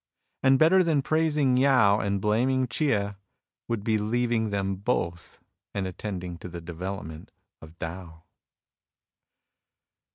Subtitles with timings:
[0.41, 3.17] And better than praising Yao * and blaming Chieh*
[3.67, 5.37] would be leaving them both
[5.75, 7.31] and attending to the development
[7.61, 8.23] of Tao.